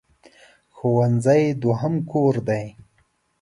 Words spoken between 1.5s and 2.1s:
دوهم